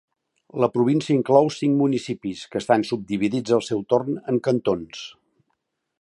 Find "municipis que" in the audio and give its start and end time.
1.83-2.61